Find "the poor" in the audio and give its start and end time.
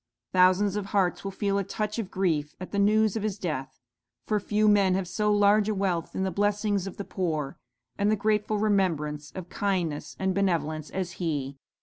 6.97-7.59